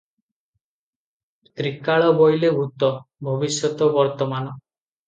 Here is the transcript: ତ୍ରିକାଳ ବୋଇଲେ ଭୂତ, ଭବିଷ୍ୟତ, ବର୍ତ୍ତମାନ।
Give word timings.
ତ୍ରିକାଳ 1.61 2.09
ବୋଇଲେ 2.23 2.53
ଭୂତ, 2.59 2.93
ଭବିଷ୍ୟତ, 3.31 3.93
ବର୍ତ୍ତମାନ। 4.01 4.61